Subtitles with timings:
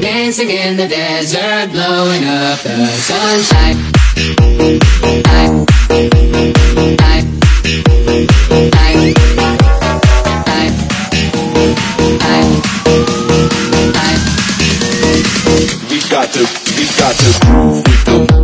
[0.00, 3.76] Dancing in the desert, blowing up the sunshine.
[15.90, 16.42] We got to,
[16.76, 18.39] we got to groove with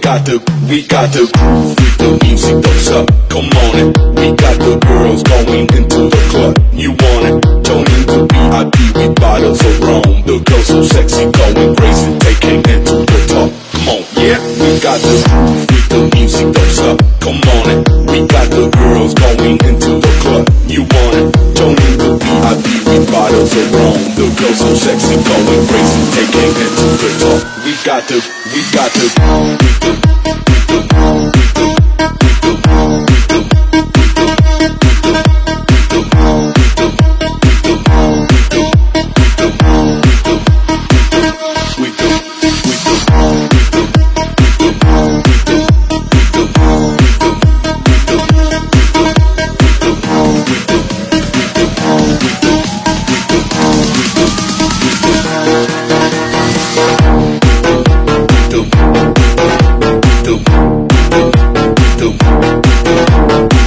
[0.00, 3.06] got the, we got the groove with the music that's up.
[3.28, 6.56] Come on it, we got the girls going into the club.
[6.72, 7.36] You want it?
[7.68, 10.08] Don't need to be IP with bottles of rum.
[10.24, 13.48] The girls so sexy, going crazy, taking it to the top.
[13.76, 16.96] Come on, yeah, we got the groove with the music that's up.
[17.20, 20.48] Come on it, we got the girls going into the club.
[20.64, 21.28] You want it?
[21.60, 24.00] Don't need to be IP with bottles of rum.
[24.16, 28.90] The girls so sexy, going crazy, taking it to the top got to, we got
[28.92, 31.49] to, we do, we do, we do.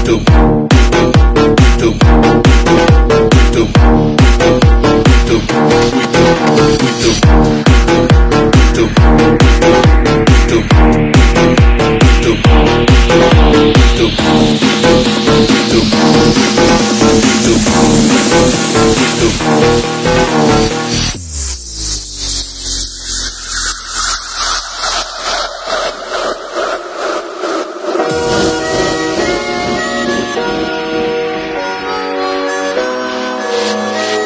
[0.03, 0.62] do.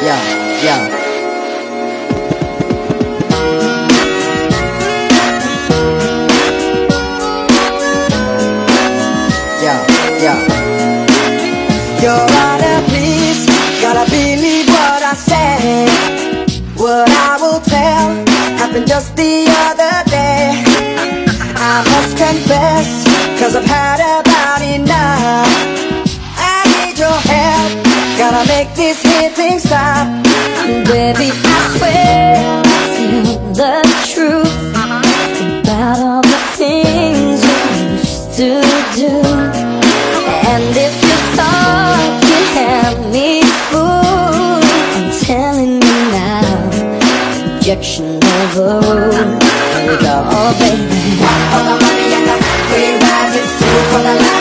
[0.00, 1.98] Yeah, yeah.
[9.60, 9.80] Yeah,
[10.24, 10.38] yeah.
[12.02, 13.46] Your Honor, please,
[13.82, 15.86] gotta believe what I say.
[16.76, 18.08] What I will tell
[18.60, 20.62] happened just the other day.
[21.70, 22.88] I must confess,
[23.40, 23.97] cause I've had
[29.28, 30.06] this here thing stop.
[30.86, 32.62] Baby, I swear
[33.54, 34.54] the truth
[35.62, 37.58] about all the things you
[37.96, 38.60] used to
[38.94, 39.14] do.
[40.50, 44.64] And if you thought you had me fooled,
[44.96, 49.42] I'm telling you now, objection overruled.
[49.74, 50.86] Here we go, oh baby.
[51.52, 52.36] For the money and the
[52.68, 52.98] free
[53.36, 53.58] it's
[53.92, 54.37] for the line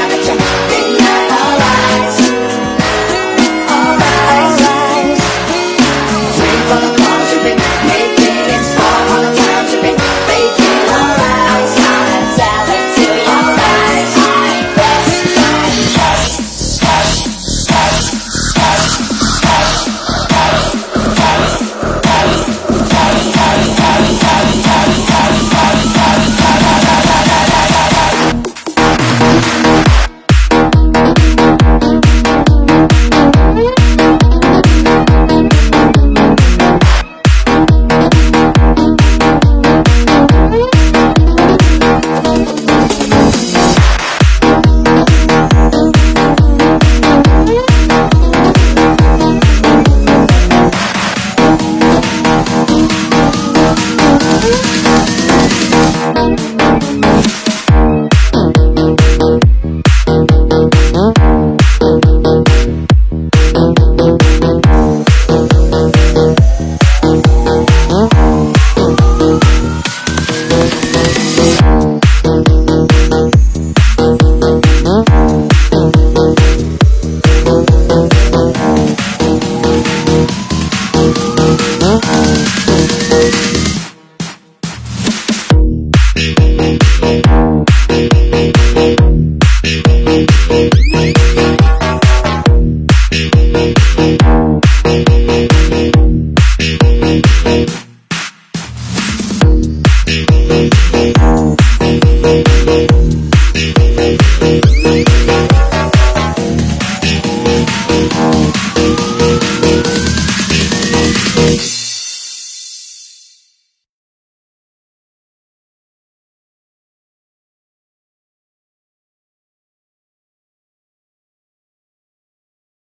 [93.58, 93.87] Thank